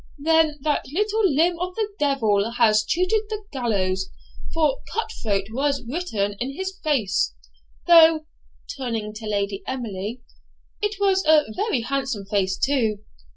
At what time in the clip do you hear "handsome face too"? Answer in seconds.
11.81-13.03